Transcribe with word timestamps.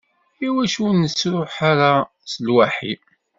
Iwacu 0.47 0.79
ur 0.87 0.93
nettruḥ 0.97 1.55
ara 1.71 1.91
lwaḥi? 2.45 2.93